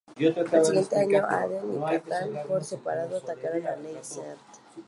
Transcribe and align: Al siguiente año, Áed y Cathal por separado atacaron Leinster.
Al 0.17 0.65
siguiente 0.65 0.95
año, 0.95 1.23
Áed 1.29 1.51
y 1.75 1.79
Cathal 1.99 2.43
por 2.47 2.63
separado 2.63 3.17
atacaron 3.17 3.63
Leinster. 3.83 4.35